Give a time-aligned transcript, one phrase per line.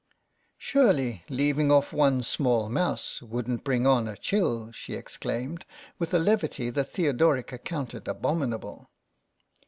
[0.57, 5.63] "Surely leaving off one small mouse wouldn't bring on a chill," she exclaimed,
[5.99, 8.89] with a levity that Theodoric accounted abominable.